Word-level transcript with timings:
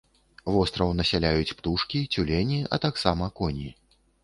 Востраў 0.53 0.93
насяляюць 0.99 1.55
птушкі, 1.59 2.03
цюлені, 2.15 2.59
а 2.73 2.83
таксама 2.89 3.31
коні. 3.39 3.71